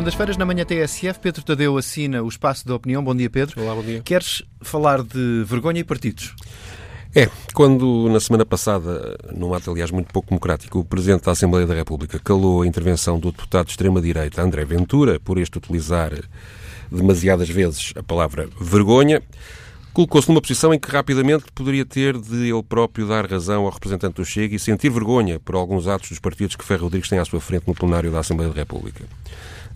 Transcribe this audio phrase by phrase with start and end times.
[0.00, 3.04] segundas-feiras, na manhã TSF, Pedro Tadeu assina o Espaço da Opinião.
[3.04, 3.60] Bom dia, Pedro.
[3.60, 4.00] Olá, bom dia.
[4.00, 6.34] Queres falar de vergonha e partidos?
[7.14, 11.66] É, quando na semana passada, num ato aliás muito pouco democrático, o Presidente da Assembleia
[11.66, 16.12] da República calou a intervenção do deputado de extrema-direita André Ventura, por este utilizar
[16.90, 19.22] demasiadas vezes a palavra vergonha,
[19.92, 24.14] colocou-se numa posição em que rapidamente poderia ter de ele próprio dar razão ao representante
[24.14, 27.24] do Chega e sentir vergonha por alguns atos dos partidos que Ferro Rodrigues tem à
[27.26, 29.04] sua frente no plenário da Assembleia da República.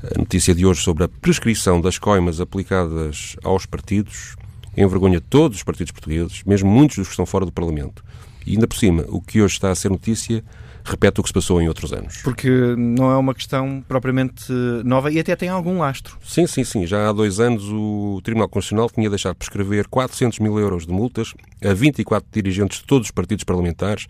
[0.03, 4.37] A notícia de hoje sobre a prescrição das coimas aplicadas aos partidos
[4.77, 8.05] envergonha todos os partidos portugueses, mesmo muitos dos que estão fora do Parlamento.
[8.47, 10.45] E ainda por cima, o que hoje está a ser notícia
[10.85, 12.21] repete o que se passou em outros anos.
[12.23, 14.53] Porque não é uma questão propriamente
[14.85, 16.19] nova e até tem algum lastro.
[16.23, 16.87] Sim, sim, sim.
[16.87, 21.33] Já há dois anos o Tribunal Constitucional tinha deixado prescrever 400 mil euros de multas
[21.65, 24.07] a 24 dirigentes de todos os partidos parlamentares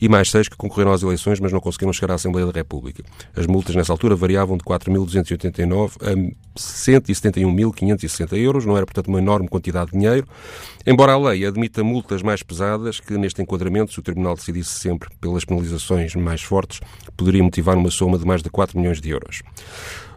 [0.00, 3.02] e mais seis que concorreram às eleições, mas não conseguiram chegar à Assembleia da República.
[3.36, 6.14] As multas nessa altura variavam de 4.289 a
[6.58, 10.26] 171.560 euros, não era, portanto, uma enorme quantidade de dinheiro,
[10.86, 15.08] embora a lei admita multas mais pesadas que, neste enquadramento, se o Tribunal decidisse sempre
[15.20, 16.80] pelas penalizações mais fortes,
[17.16, 19.42] poderia motivar uma soma de mais de 4 milhões de euros.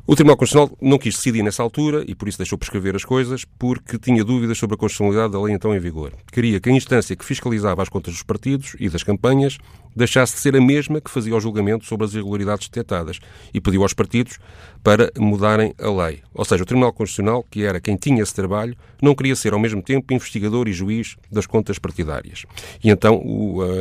[0.09, 3.43] O Tribunal Constitucional não quis decidir nessa altura e por isso deixou prescrever as coisas,
[3.59, 6.13] porque tinha dúvidas sobre a constitucionalidade da lei então em vigor.
[6.31, 9.57] Queria que a instância que fiscalizava as contas dos partidos e das campanhas
[9.93, 13.19] deixasse de ser a mesma que fazia o julgamento sobre as irregularidades detectadas
[13.53, 14.39] e pediu aos partidos
[14.81, 16.21] para mudarem a lei.
[16.33, 19.59] Ou seja, o Tribunal Constitucional, que era quem tinha esse trabalho, não queria ser ao
[19.59, 22.45] mesmo tempo investigador e juiz das contas partidárias.
[22.81, 23.21] E então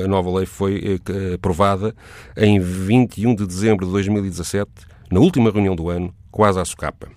[0.04, 1.94] a nova lei foi eh, aprovada
[2.36, 7.08] em 21 de dezembro de 2017 na última reunião do ano, quase à socapa.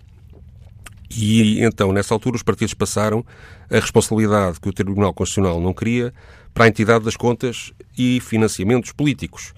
[1.10, 3.26] E então, nessa altura, os partidos passaram
[3.70, 6.14] a responsabilidade que o Tribunal Constitucional não queria
[6.54, 9.54] para a entidade das contas e financiamentos políticos.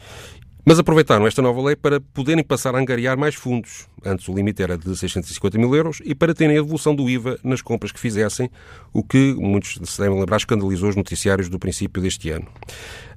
[0.65, 3.87] Mas aproveitaram esta nova lei para poderem passar a angariar mais fundos.
[4.03, 7.37] Antes o limite era de 650 mil euros e para terem a devolução do IVA
[7.43, 8.49] nas compras que fizessem,
[8.91, 12.47] o que, muitos se devem lembrar, escandalizou os noticiários do princípio deste ano.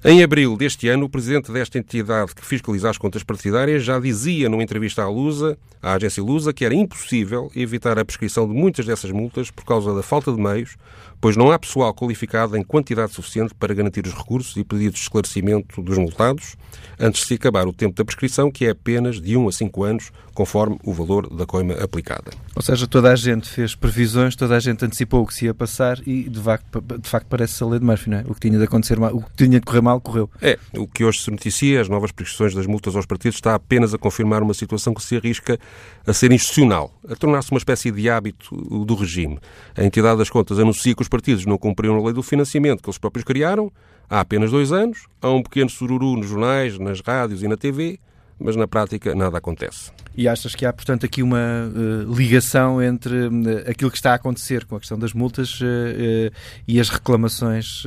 [0.06, 4.50] Em abril deste ano, o presidente desta entidade que fiscaliza as contas partidárias já dizia
[4.50, 8.84] numa entrevista à Lusa, à agência Lusa, que era impossível evitar a prescrição de muitas
[8.84, 10.76] dessas multas por causa da falta de meios,
[11.22, 15.04] pois não há pessoal qualificado em quantidade suficiente para garantir os recursos e pedidos de
[15.04, 16.54] esclarecimento dos multados
[17.00, 19.84] antes de se acabar o tempo da prescrição, que é apenas de 1 a 5
[19.84, 22.30] anos, conforme o valor da coima aplicada.
[22.54, 25.54] Ou seja, toda a gente fez previsões, toda a gente antecipou o que se ia
[25.54, 28.24] passar e, de facto, de facto parece a lei de Murphy, não é?
[28.26, 30.30] O que tinha de acontecer mal, o que tinha de correr mal, correu.
[30.40, 33.94] É, o que hoje se noticia, as novas prescrições das multas aos partidos, está apenas
[33.94, 35.58] a confirmar uma situação que se arrisca
[36.06, 39.38] a ser institucional, a tornar-se uma espécie de hábito do regime.
[39.76, 42.88] A entidade das contas anuncia que os partidos não cumpriram a lei do financiamento que
[42.88, 43.72] eles próprios criaram
[44.08, 47.98] há apenas dois anos, há um pequeno sururu nos jornais, nas rádios e na TV,
[48.38, 49.90] mas na prática nada acontece.
[50.16, 54.14] E achas que há, portanto, aqui uma uh, ligação entre uh, aquilo que está a
[54.14, 56.32] acontecer com a questão das multas uh,
[56.66, 57.82] e as reclamações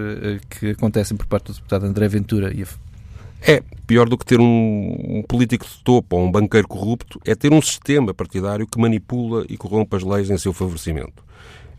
[0.50, 2.54] que acontecem por parte do deputado André Ventura?
[2.54, 2.68] E a...
[3.42, 4.44] É, pior do que ter um,
[5.20, 9.46] um, político de topo ou um banqueiro corrupto, é ter um sistema partidário que manipula
[9.48, 11.24] e corrompe as leis em seu favorecimento.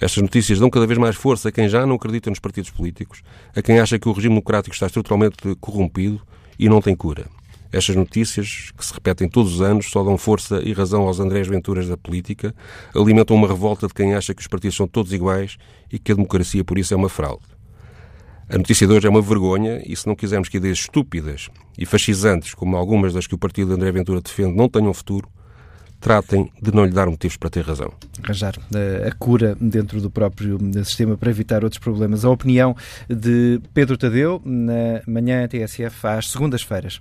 [0.00, 3.22] Estas notícias dão cada vez mais força a quem já não acredita nos partidos políticos,
[3.54, 6.22] a quem acha que o regime democrático está estruturalmente corrompido
[6.58, 7.26] e não tem cura.
[7.70, 11.46] Estas notícias, que se repetem todos os anos, só dão força e razão aos Andrés
[11.46, 12.54] Venturas da política,
[12.94, 15.58] alimentam uma revolta de quem acha que os partidos são todos iguais
[15.92, 17.44] e que a democracia, por isso, é uma fraude.
[18.48, 21.84] A notícia de hoje é uma vergonha e, se não quisermos que ideias estúpidas e
[21.84, 25.28] fascisantes, como algumas das que o partido de André Ventura defende, não tenham futuro,
[26.00, 27.92] tratem de não lhe dar motivos para ter razão.
[28.22, 28.54] Arranjar
[29.06, 32.24] a cura dentro do próprio sistema para evitar outros problemas.
[32.24, 32.74] A opinião
[33.08, 37.00] de Pedro Tadeu, na manhã TSF, às segundas-feiras.